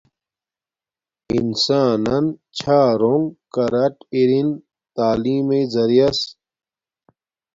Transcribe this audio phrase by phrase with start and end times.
[1.37, 2.25] انسان نن
[2.57, 4.49] چھارونگ کارٹ ارین
[4.95, 6.19] تعلیم مݵݵ زریعس